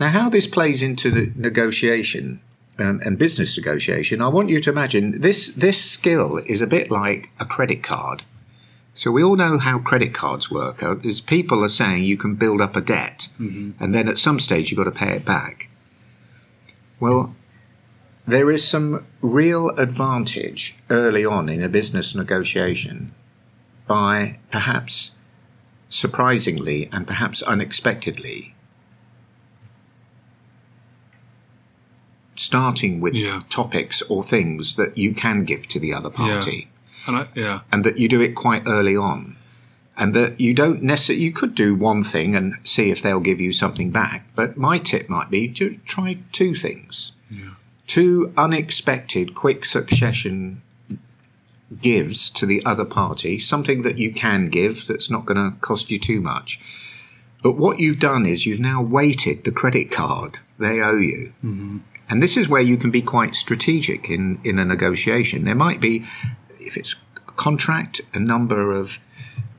Now, 0.01 0.09
how 0.09 0.27
this 0.27 0.45
plays 0.45 0.81
into 0.81 1.09
the 1.09 1.31
negotiation 1.37 2.41
um, 2.77 2.99
and 3.05 3.17
business 3.17 3.57
negotiation, 3.57 4.21
I 4.21 4.27
want 4.27 4.49
you 4.49 4.59
to 4.59 4.69
imagine 4.69 5.21
this 5.21 5.53
this 5.53 5.81
skill 5.81 6.39
is 6.45 6.59
a 6.59 6.67
bit 6.67 6.91
like 6.91 7.29
a 7.39 7.45
credit 7.45 7.81
card. 7.81 8.23
So 8.95 9.09
we 9.11 9.23
all 9.23 9.35
know 9.35 9.57
how 9.57 9.79
credit 9.79 10.13
cards 10.13 10.51
work. 10.51 10.83
Uh, 10.83 10.97
Is 11.03 11.19
people 11.19 11.63
are 11.63 11.69
saying 11.69 12.03
you 12.03 12.17
can 12.17 12.35
build 12.35 12.61
up 12.61 12.75
a 12.75 12.81
debt, 12.81 13.27
and 13.39 13.73
then 13.95 14.07
at 14.07 14.17
some 14.19 14.39
stage 14.39 14.69
you've 14.71 14.77
got 14.77 14.83
to 14.83 14.91
pay 14.91 15.13
it 15.15 15.25
back. 15.25 15.67
Well, 16.99 17.35
there 18.27 18.51
is 18.51 18.65
some 18.67 19.05
real 19.21 19.69
advantage 19.71 20.75
early 20.89 21.25
on 21.25 21.49
in 21.49 21.61
a 21.63 21.67
business 21.69 22.13
negotiation 22.15 23.13
by 23.87 24.37
perhaps 24.51 25.11
surprisingly 25.89 26.87
and 26.93 27.05
perhaps 27.05 27.41
unexpectedly 27.43 28.55
starting 32.35 32.99
with 33.01 33.13
Yeah. 33.13 33.43
topics 33.49 34.01
or 34.03 34.23
things 34.23 34.75
that 34.75 34.97
you 34.97 35.13
can 35.13 35.43
give 35.43 35.67
to 35.67 35.79
the 35.79 35.93
other 35.93 36.09
party 36.09 36.67
And 37.07 37.17
I, 37.17 37.27
yeah, 37.35 37.61
and 37.71 37.83
that 37.83 37.97
you 37.97 38.07
do 38.07 38.21
it 38.21 38.35
quite 38.35 38.63
early 38.67 38.95
on. 38.95 39.37
And 39.95 40.15
that 40.15 40.39
you 40.39 40.55
don't 40.55 40.81
necessarily 40.81 41.23
you 41.23 41.31
could 41.31 41.53
do 41.53 41.75
one 41.75 42.03
thing 42.03 42.35
and 42.35 42.55
see 42.63 42.89
if 42.89 43.03
they'll 43.03 43.19
give 43.19 43.39
you 43.39 43.51
something 43.51 43.91
back. 43.91 44.25
But 44.35 44.57
my 44.57 44.79
tip 44.79 45.07
might 45.07 45.29
be 45.29 45.47
to 45.49 45.77
try 45.85 46.17
two 46.31 46.55
things. 46.55 47.11
Two 47.85 48.33
unexpected 48.35 49.35
quick 49.35 49.65
succession 49.65 50.61
gives 51.81 52.29
to 52.31 52.45
the 52.45 52.63
other 52.65 52.85
party 52.85 53.37
something 53.39 53.81
that 53.83 53.97
you 53.97 54.11
can 54.11 54.47
give 54.47 54.87
that's 54.87 55.09
not 55.09 55.25
going 55.25 55.37
to 55.37 55.57
cost 55.59 55.91
you 55.91 55.99
too 55.99 56.21
much. 56.21 56.59
But 57.43 57.57
what 57.57 57.79
you've 57.79 57.99
done 57.99 58.25
is 58.25 58.45
you've 58.45 58.59
now 58.59 58.81
weighted 58.81 59.43
the 59.43 59.51
credit 59.51 59.91
card 59.91 60.39
they 60.57 60.81
owe 60.81 60.97
you. 60.97 61.33
Mm-hmm. 61.43 61.79
And 62.09 62.21
this 62.21 62.37
is 62.37 62.47
where 62.47 62.61
you 62.61 62.77
can 62.77 62.91
be 62.91 63.01
quite 63.01 63.35
strategic 63.35 64.09
in, 64.09 64.39
in 64.43 64.59
a 64.59 64.65
negotiation. 64.65 65.45
There 65.45 65.55
might 65.55 65.81
be, 65.81 66.05
if 66.65 66.77
it's 66.77 66.95
a 67.15 67.31
contract, 67.31 68.01
a 68.13 68.19
number 68.19 68.71
of 68.71 68.99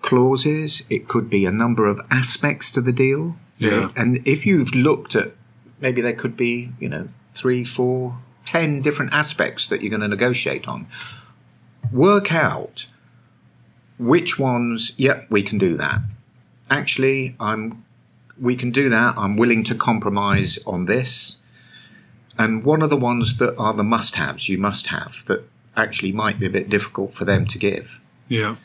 clauses, 0.02 0.82
it 0.90 1.08
could 1.08 1.30
be 1.30 1.46
a 1.46 1.52
number 1.52 1.86
of 1.86 2.00
aspects 2.10 2.70
to 2.72 2.80
the 2.80 2.92
deal. 2.92 3.36
Yeah. 3.58 3.90
And 3.96 4.26
if 4.26 4.44
you've 4.44 4.74
looked 4.74 5.14
at, 5.14 5.32
maybe 5.80 6.00
there 6.00 6.12
could 6.12 6.36
be, 6.36 6.72
you 6.78 6.88
know, 6.88 7.08
three, 7.28 7.64
four, 7.64 8.18
ten 8.44 8.82
different 8.82 9.14
aspects 9.14 9.66
that 9.68 9.80
you're 9.80 9.90
going 9.90 10.02
to 10.02 10.08
negotiate 10.08 10.68
on. 10.68 10.86
Work 11.92 12.32
out 12.32 12.86
which 13.98 14.38
ones, 14.38 14.92
yep, 14.96 15.26
we 15.30 15.42
can 15.42 15.58
do 15.58 15.76
that. 15.76 16.00
Actually, 16.70 17.36
I'm, 17.38 17.84
we 18.40 18.56
can 18.56 18.70
do 18.70 18.88
that. 18.88 19.16
I'm 19.16 19.36
willing 19.36 19.64
to 19.64 19.74
compromise 19.74 20.58
on 20.66 20.86
this. 20.86 21.40
And 22.36 22.64
one 22.64 22.82
of 22.82 22.90
the 22.90 22.96
ones 22.96 23.36
that 23.36 23.56
are 23.58 23.72
the 23.72 23.84
must 23.84 24.16
haves 24.16 24.48
you 24.48 24.58
must 24.58 24.88
have 24.88 25.24
that 25.26 25.48
actually 25.76 26.12
might 26.12 26.38
be 26.38 26.46
a 26.46 26.50
bit 26.50 26.68
difficult 26.68 27.14
for 27.14 27.24
them 27.24 27.44
to 27.46 27.58
give. 27.58 28.00
yeah, 28.28 28.56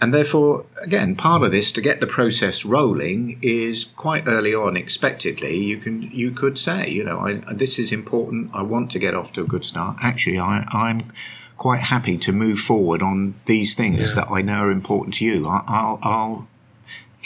And 0.00 0.12
therefore, 0.12 0.66
again, 0.82 1.16
part 1.16 1.42
of 1.42 1.50
this 1.52 1.72
to 1.72 1.80
get 1.80 2.00
the 2.00 2.06
process 2.06 2.64
rolling 2.64 3.38
is 3.42 3.86
quite 3.96 4.24
early 4.28 4.54
on, 4.54 4.76
expectedly, 4.76 5.56
you 5.56 5.78
can 5.78 6.02
you 6.02 6.30
could 6.30 6.58
say, 6.58 6.88
you 6.90 7.02
know, 7.04 7.18
I, 7.20 7.32
this 7.52 7.78
is 7.78 7.90
important. 7.92 8.50
I 8.54 8.62
want 8.62 8.90
to 8.92 8.98
get 8.98 9.14
off 9.14 9.32
to 9.34 9.40
a 9.42 9.46
good 9.46 9.64
start. 9.64 9.96
Actually, 10.02 10.38
I, 10.38 10.64
I'm 10.72 11.00
quite 11.56 11.80
happy 11.80 12.18
to 12.18 12.32
move 12.32 12.58
forward 12.58 13.00
on 13.02 13.34
these 13.46 13.74
things 13.74 14.08
Yeah. 14.10 14.14
that 14.16 14.28
I 14.30 14.42
know 14.42 14.60
are 14.64 14.70
important 14.70 15.14
to 15.16 15.24
you. 15.24 15.46
I, 15.48 15.62
I'll, 15.66 15.98
I'll 16.02 16.48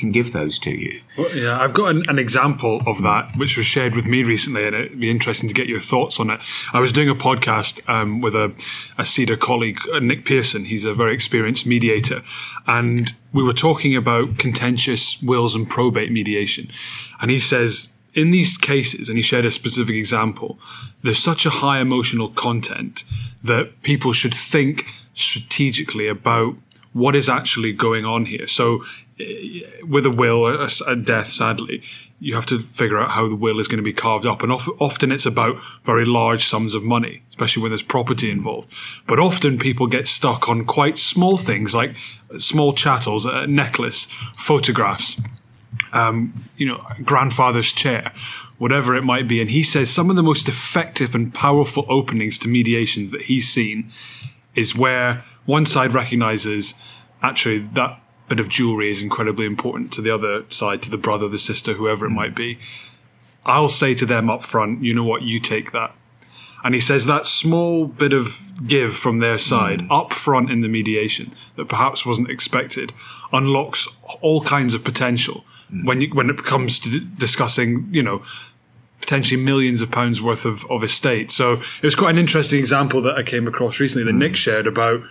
can 0.01 0.11
give 0.11 0.33
those 0.33 0.59
to 0.61 0.71
you. 0.71 1.01
Well, 1.17 1.35
yeah, 1.37 1.61
I've 1.61 1.75
got 1.75 1.91
an, 1.91 2.03
an 2.09 2.19
example 2.19 2.83
of 2.87 3.03
that 3.03 3.37
which 3.37 3.57
was 3.57 3.67
shared 3.67 3.95
with 3.95 4.07
me 4.07 4.23
recently, 4.25 4.67
and 4.67 4.75
it'd 4.75 4.99
be 4.99 5.11
interesting 5.11 5.49
to 5.49 5.55
get 5.55 5.69
your 5.69 5.79
thoughts 5.79 6.19
on 6.19 6.31
it. 6.31 6.41
I 6.73 6.81
was 6.81 6.93
doing 6.93 7.09
a 7.09 7.15
podcast 7.15 7.89
um, 7.89 8.21
with 8.21 8.35
a, 8.35 8.53
a 8.99 9.37
colleague, 9.37 9.79
uh, 9.93 10.01
Nick 10.01 10.25
Pearson. 10.25 10.65
He's 10.65 10.85
a 10.85 10.93
very 10.93 11.15
experienced 11.15 11.67
mediator, 11.67 12.23
and 12.67 13.13
we 13.33 13.43
were 13.43 13.53
talking 13.53 13.95
about 13.95 14.39
contentious 14.39 15.23
wills 15.23 15.55
and 15.55 15.69
probate 15.69 16.11
mediation. 16.11 16.71
And 17.21 17.31
he 17.31 17.39
says, 17.39 17.95
in 18.15 18.31
these 18.31 18.57
cases, 18.57 19.09
and 19.09 19.17
he 19.17 19.23
shared 19.23 19.45
a 19.45 19.51
specific 19.51 19.95
example, 19.95 20.59
there's 21.03 21.23
such 21.23 21.47
a 21.47 21.51
high 21.51 21.79
emotional 21.79 22.29
content 22.31 23.05
that 23.45 23.83
people 23.83 24.13
should 24.13 24.35
think 24.35 24.87
strategically 25.15 26.09
about 26.09 26.57
what 26.93 27.15
is 27.15 27.29
actually 27.29 27.73
going 27.73 28.05
on 28.05 28.25
here. 28.25 28.47
So, 28.47 28.83
with 29.83 30.07
a 30.07 30.11
will, 30.11 30.47
a, 30.47 30.69
a 30.87 30.97
death, 30.97 31.31
sadly, 31.31 31.83
you 32.19 32.35
have 32.35 32.47
to 32.47 32.61
figure 32.61 32.99
out 32.99 33.11
how 33.11 33.29
the 33.29 33.35
will 33.35 33.59
is 33.59 33.69
going 33.69 33.79
to 33.79 33.83
be 33.83 33.93
carved 33.93 34.27
up. 34.27 34.43
And 34.43 34.53
of, 34.53 34.69
often 34.79 35.11
it's 35.11 35.27
about 35.27 35.57
very 35.85 36.05
large 36.05 36.45
sums 36.45 36.75
of 36.75 36.83
money, 36.83 37.23
especially 37.31 37.63
when 37.63 37.71
there's 37.71 37.83
property 37.83 38.31
involved. 38.31 38.73
But 39.07 39.19
often 39.19 39.59
people 39.59 39.87
get 39.87 40.07
stuck 40.07 40.49
on 40.49 40.65
quite 40.65 40.99
small 40.99 41.37
things 41.37 41.75
like 41.75 41.97
small 42.39 42.73
chattels, 42.73 43.25
a 43.25 43.47
necklace, 43.47 44.05
photographs, 44.35 45.21
um, 45.93 46.45
you 46.57 46.67
know, 46.67 46.85
grandfather's 47.05 47.73
chair, 47.73 48.13
whatever 48.59 48.95
it 48.95 49.03
might 49.03 49.27
be. 49.27 49.41
And 49.41 49.51
he 49.51 49.63
says 49.63 49.91
some 49.91 50.11
of 50.11 50.17
the 50.17 50.23
most 50.23 50.49
effective 50.49 51.15
and 51.15 51.33
powerful 51.33 51.87
openings 51.89 52.39
to 52.39 52.49
mediations 52.49 53.11
that 53.13 53.23
he's 53.23 53.49
seen 53.49 53.91
is 54.55 54.77
where 54.77 55.25
one 55.47 55.65
side 55.65 55.95
recognizes 55.95 56.75
actually 57.23 57.59
that 57.75 58.01
bit 58.31 58.41
of 58.41 58.49
jewelry 58.49 58.91
is 58.91 59.03
incredibly 59.03 59.45
important 59.45 59.93
to 59.93 60.01
the 60.01 60.11
other 60.11 60.45
side, 60.51 60.81
to 60.83 60.89
the 60.89 60.97
brother, 60.97 61.29
the 61.29 61.39
sister, 61.39 61.75
whoever 61.75 62.07
it 62.07 62.11
hmm. 62.11 62.15
might 62.15 62.35
be. 62.35 62.59
I'll 63.45 63.69
say 63.69 63.93
to 63.95 64.07
them 64.07 64.31
up 64.31 64.45
front, 64.45 64.83
you 64.83 64.95
know 64.95 65.05
what, 65.05 65.23
you 65.23 65.41
take 65.41 65.73
that. 65.73 65.95
And 66.63 66.75
he 66.75 66.81
says 66.81 67.07
that 67.07 67.27
small 67.27 67.87
bit 67.87 68.13
of 68.13 68.41
give 68.67 68.95
from 68.95 69.19
their 69.19 69.35
hmm. 69.35 69.41
side 69.41 69.87
up 69.91 70.15
front 70.15 70.51
in 70.51 70.61
the 70.61 70.69
mediation 70.69 71.33
that 71.57 71.69
perhaps 71.69 72.07
wasn't 72.07 72.31
expected 72.31 72.93
unlocks 73.33 73.89
all 74.21 74.43
kinds 74.43 74.75
of 74.75 74.85
potential 74.85 75.45
hmm. 75.69 75.85
when 75.85 76.01
you, 76.01 76.15
when 76.15 76.31
it 76.31 76.45
comes 76.45 76.79
to 76.79 76.89
d- 76.89 77.09
discussing, 77.19 77.89
you 77.91 78.03
know, 78.03 78.23
potentially 79.01 79.43
millions 79.43 79.81
of 79.81 79.91
pounds 79.91 80.23
worth 80.23 80.45
of, 80.45 80.65
of 80.71 80.85
estate. 80.85 81.33
So 81.33 81.55
it 81.55 81.83
was 81.83 81.97
quite 81.97 82.11
an 82.11 82.19
interesting 82.19 82.61
example 82.61 83.03
that 83.03 83.17
I 83.17 83.25
came 83.25 83.49
across 83.49 83.81
recently 83.81 84.05
that 84.05 84.17
Nick 84.17 84.37
shared 84.37 84.69
about 84.69 85.03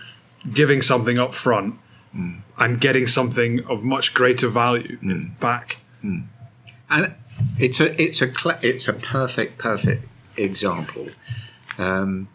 giving 0.54 0.80
something 0.80 1.18
up 1.18 1.34
front 1.34 1.74
Mm. 2.14 2.40
and 2.58 2.80
getting 2.80 3.06
something 3.06 3.64
of 3.66 3.84
much 3.84 4.14
greater 4.14 4.48
value 4.48 4.98
mm. 4.98 5.38
back. 5.38 5.76
Mm. 6.02 6.26
And 6.88 7.14
it's 7.56 7.78
a 7.78 8.02
it's 8.02 8.20
a 8.20 8.32
it's 8.62 8.88
a 8.88 8.92
perfect 8.92 9.58
perfect 9.58 10.08
example. 10.36 11.08
Um, 11.78 12.28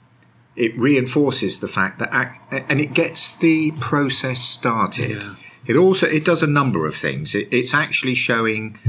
it 0.55 0.77
reinforces 0.77 1.59
the 1.59 1.67
fact 1.67 1.99
that 1.99 2.09
ac- 2.13 2.63
and 2.69 2.79
it 2.79 2.93
gets 2.93 3.35
the 3.35 3.71
process 3.81 4.39
started. 4.39 5.23
Yeah. 5.23 5.35
It 5.67 5.75
also 5.75 6.07
it 6.07 6.23
does 6.23 6.41
a 6.41 6.47
number 6.47 6.85
of 6.85 6.95
things. 6.95 7.35
It, 7.35 7.49
it's 7.51 7.73
actually 7.73 8.15
showing 8.15 8.79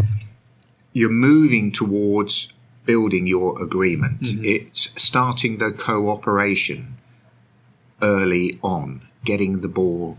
you're 0.92 1.10
moving 1.10 1.72
towards 1.72 2.52
building 2.84 3.26
your 3.26 3.60
agreement. 3.60 4.20
Mm-hmm. 4.20 4.44
It's 4.44 4.90
starting 4.94 5.58
the 5.58 5.72
cooperation 5.72 6.96
early 8.00 8.60
on, 8.62 9.08
getting 9.24 9.60
the 9.62 9.68
ball 9.68 10.18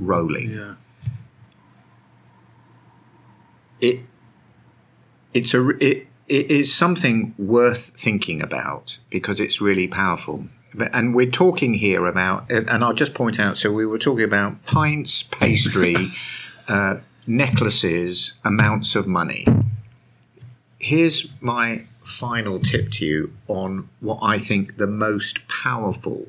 rolling. 0.00 0.50
Yeah. 0.52 0.74
it 3.80 4.00
it's 5.34 5.54
a 5.54 5.68
it, 5.84 6.06
it 6.28 6.50
is 6.50 6.74
something 6.74 7.34
worth 7.38 7.90
thinking 7.96 8.42
about 8.42 8.98
because 9.10 9.40
it's 9.40 9.60
really 9.60 9.86
powerful. 9.88 10.46
But- 10.74 10.90
And 10.94 11.14
we're 11.14 11.30
talking 11.30 11.74
here 11.74 12.06
about, 12.06 12.50
and 12.50 12.68
and 12.68 12.82
I'll 12.84 12.94
just 12.94 13.14
point 13.14 13.38
out. 13.38 13.56
So 13.58 13.70
we 13.72 13.86
were 13.86 13.98
talking 13.98 14.24
about 14.24 14.64
pints, 14.66 15.22
pastry, 15.22 16.10
uh, 16.68 16.96
necklaces, 17.26 18.32
amounts 18.44 18.94
of 18.96 19.06
money. 19.06 19.46
Here's 20.78 21.28
my 21.40 21.86
final 22.02 22.60
tip 22.60 22.90
to 22.92 23.04
you 23.06 23.32
on 23.48 23.88
what 24.00 24.18
I 24.22 24.38
think 24.38 24.76
the 24.76 24.86
most 24.86 25.46
powerful 25.48 26.28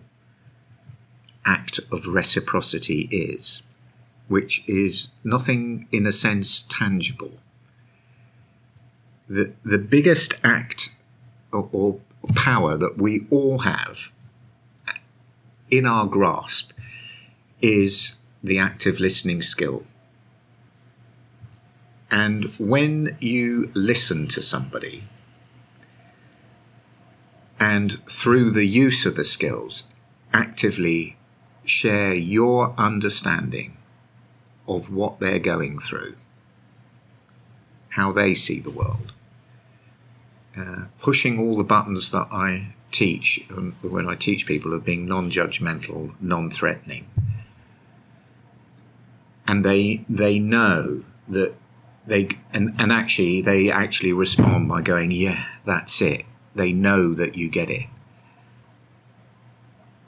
act 1.47 1.79
of 1.91 2.05
reciprocity 2.05 3.07
is, 3.09 3.63
which 4.27 4.63
is 4.67 5.07
nothing 5.23 5.87
in 5.91 6.05
a 6.05 6.11
sense 6.11 6.61
tangible. 6.63 7.39
The, 9.27 9.53
the 9.63 9.79
biggest 9.79 10.35
act 10.43 10.93
or, 11.51 11.69
or 11.71 11.99
power 12.35 12.77
that 12.77 12.97
we 12.97 13.25
all 13.31 13.59
have 13.59 14.11
in 15.71 15.85
our 15.85 16.05
grasp 16.05 16.71
is 17.61 18.13
the 18.43 18.59
active 18.59 18.99
listening 18.99 19.41
skill. 19.41 19.83
And 22.09 22.45
when 22.57 23.17
you 23.19 23.71
listen 23.73 24.27
to 24.29 24.41
somebody, 24.41 25.03
and 27.59 27.99
through 28.09 28.51
the 28.51 28.65
use 28.65 29.05
of 29.05 29.15
the 29.15 29.25
skills, 29.25 29.83
actively 30.31 31.16
share 31.69 32.13
your 32.13 32.73
understanding 32.77 33.77
of 34.67 34.91
what 34.93 35.19
they're 35.19 35.39
going 35.39 35.79
through, 35.79 36.15
how 37.89 38.11
they 38.11 38.33
see 38.33 38.59
the 38.59 38.71
world, 38.71 39.13
uh, 40.57 40.85
pushing 41.01 41.39
all 41.39 41.55
the 41.55 41.63
buttons 41.63 42.11
that 42.11 42.27
I 42.31 42.73
teach 42.91 43.45
um, 43.51 43.75
when 43.81 44.07
I 44.07 44.15
teach 44.15 44.45
people 44.45 44.73
of 44.73 44.85
being 44.85 45.07
non-judgmental, 45.07 46.15
non-threatening, 46.21 47.07
and 49.47 49.63
they 49.63 50.05
they 50.09 50.39
know 50.39 51.03
that 51.27 51.53
they 52.05 52.29
and, 52.53 52.73
and 52.79 52.91
actually 52.91 53.41
they 53.41 53.69
actually 53.71 54.13
respond 54.13 54.69
by 54.69 54.81
going, 54.81 55.11
yeah, 55.11 55.45
that's 55.65 56.01
it. 56.01 56.25
They 56.55 56.73
know 56.73 57.13
that 57.13 57.35
you 57.35 57.49
get 57.49 57.69
it. 57.69 57.87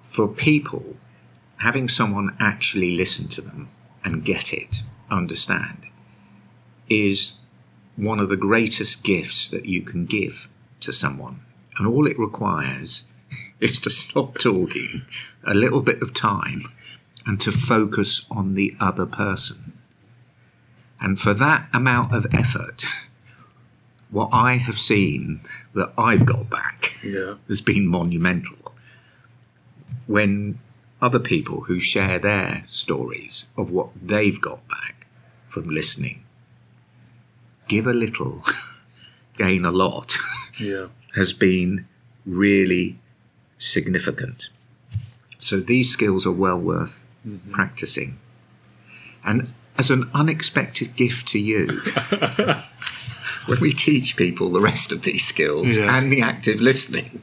For 0.02 0.28
people, 0.28 0.98
having 1.60 1.88
someone 1.88 2.36
actually 2.40 2.96
listen 2.96 3.28
to 3.30 3.42
them 3.42 3.70
and 4.04 4.26
get 4.26 4.54
it, 4.54 4.84
understand, 5.10 5.86
is 6.90 7.34
one 7.96 8.20
of 8.20 8.30
the 8.30 8.38
greatest 8.38 9.04
gifts 9.04 9.50
that 9.50 9.66
you 9.66 9.82
can 9.82 10.06
give 10.06 10.50
to 10.80 10.94
someone. 10.94 11.42
And 11.78 11.88
all 11.88 12.08
it 12.08 12.18
requires 12.18 13.06
is 13.60 13.78
to 13.80 13.90
stop 13.90 14.38
talking 14.38 15.04
a 15.44 15.54
little 15.54 15.82
bit 15.82 16.02
of 16.02 16.14
time 16.14 16.62
and 17.26 17.40
to 17.42 17.52
focus 17.52 18.26
on 18.32 18.54
the 18.54 18.76
other 18.80 19.06
person. 19.06 19.74
And 21.02 21.20
for 21.20 21.34
that 21.34 21.70
amount 21.74 22.14
of 22.14 22.26
effort, 22.34 22.84
what 24.10 24.30
I 24.32 24.56
have 24.56 24.78
seen 24.78 25.42
that 25.74 25.92
I've 25.98 26.26
got 26.26 26.50
back 26.50 26.90
Yeah. 27.04 27.36
has 27.48 27.62
been 27.62 27.88
monumental. 27.88 28.74
When 30.08 30.60
other 31.02 31.20
people 31.20 31.62
who 31.62 31.80
share 31.80 32.20
their 32.20 32.64
stories 32.68 33.46
of 33.58 33.72
what 33.72 33.90
they've 34.02 34.40
got 34.42 34.68
back 34.68 35.08
from 35.48 35.70
listening 35.70 36.24
give 37.70 37.88
a 37.88 37.94
little, 37.94 38.44
gain 39.38 39.64
a 39.64 39.72
lot, 39.72 40.18
Yeah. 40.60 40.88
has 41.16 41.32
been 41.32 41.88
really 42.26 43.00
significant. 43.58 44.50
So 45.38 45.62
these 45.62 45.90
skills 45.90 46.26
are 46.26 46.34
well 46.34 46.60
worth 46.60 47.08
mm-hmm. 47.26 47.52
practicing. 47.52 48.20
And 49.24 49.54
as 49.78 49.90
an 49.90 50.10
unexpected 50.14 50.98
gift 50.98 51.30
to 51.30 51.40
you, 51.40 51.82
when 53.46 53.62
we 53.62 53.72
teach 53.72 54.18
people 54.18 54.50
the 54.52 54.60
rest 54.60 54.92
of 54.92 55.04
these 55.04 55.26
skills 55.26 55.78
Yeah. 55.78 55.98
and 55.98 56.12
the 56.12 56.22
active 56.22 56.60
listening, 56.60 57.22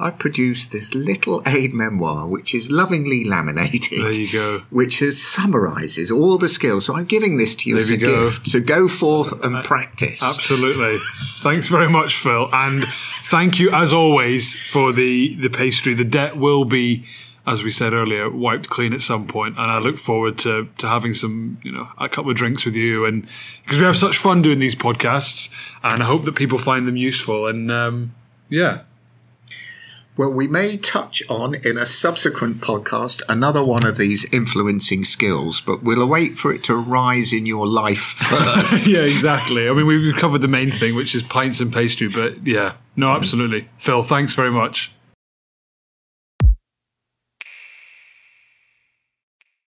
I 0.00 0.10
produced 0.10 0.70
this 0.70 0.94
little 0.94 1.42
aide 1.46 1.74
memoire 1.74 2.26
which 2.28 2.54
is 2.54 2.70
lovingly 2.70 3.24
laminated. 3.24 4.00
There 4.00 4.14
you 4.14 4.32
go. 4.32 4.58
Which 4.70 5.02
is 5.02 5.26
summarizes 5.26 6.10
all 6.10 6.38
the 6.38 6.48
skills. 6.48 6.86
So 6.86 6.96
I'm 6.96 7.04
giving 7.06 7.36
this 7.36 7.54
to 7.56 7.68
you 7.68 7.74
There 7.74 7.82
as 7.82 7.90
we 7.90 7.96
a 7.96 7.98
go. 7.98 8.24
gift 8.24 8.50
to 8.52 8.60
go 8.60 8.86
forth 8.88 9.44
and 9.44 9.64
practice. 9.64 10.22
Absolutely. 10.22 10.96
Thanks 11.40 11.68
very 11.68 11.88
much, 11.90 12.16
Phil. 12.16 12.48
And 12.52 12.82
thank 12.84 13.58
you, 13.58 13.70
as 13.72 13.92
always, 13.92 14.54
for 14.54 14.92
the, 14.92 15.34
the 15.36 15.50
pastry. 15.50 15.94
The 15.94 16.04
debt 16.04 16.36
will 16.36 16.64
be, 16.64 17.04
as 17.46 17.64
we 17.64 17.70
said 17.70 17.92
earlier, 17.92 18.30
wiped 18.30 18.68
clean 18.68 18.92
at 18.92 19.02
some 19.02 19.26
point, 19.26 19.56
And 19.58 19.68
I 19.70 19.78
look 19.78 19.98
forward 19.98 20.38
to, 20.38 20.68
to 20.78 20.86
having 20.86 21.12
some, 21.14 21.58
you 21.64 21.72
know, 21.72 21.88
a 21.98 22.08
couple 22.08 22.30
of 22.30 22.36
drinks 22.36 22.64
with 22.64 22.76
you. 22.76 23.04
And 23.04 23.26
because 23.64 23.78
we 23.80 23.84
have 23.84 23.96
such 23.96 24.16
fun 24.18 24.42
doing 24.42 24.60
these 24.60 24.76
podcasts. 24.76 25.48
And 25.82 26.02
I 26.02 26.06
hope 26.06 26.24
that 26.24 26.36
people 26.36 26.58
find 26.58 26.86
them 26.86 26.96
useful. 26.96 27.48
And 27.48 27.72
um, 27.72 28.14
yeah. 28.48 28.82
Well, 30.18 30.32
we 30.32 30.48
may 30.48 30.76
touch 30.76 31.22
on 31.30 31.54
in 31.54 31.78
a 31.78 31.86
subsequent 31.86 32.60
podcast 32.60 33.22
another 33.28 33.62
one 33.62 33.86
of 33.86 33.96
these 33.96 34.24
influencing 34.32 35.04
skills, 35.04 35.60
but 35.60 35.84
we'll 35.84 36.02
await 36.02 36.38
for 36.38 36.52
it 36.52 36.64
to 36.64 36.74
rise 36.74 37.32
in 37.32 37.46
your 37.46 37.68
life 37.68 38.00
first. 38.16 38.84
yeah, 38.88 39.02
exactly. 39.02 39.68
I 39.68 39.72
mean, 39.72 39.86
we've 39.86 40.16
covered 40.16 40.42
the 40.42 40.48
main 40.48 40.72
thing, 40.72 40.96
which 40.96 41.14
is 41.14 41.22
pints 41.22 41.60
and 41.60 41.72
pastry. 41.72 42.08
But 42.08 42.44
yeah, 42.44 42.74
no, 42.96 43.12
absolutely. 43.12 43.68
Phil, 43.78 44.02
thanks 44.02 44.34
very 44.34 44.50
much. 44.50 44.92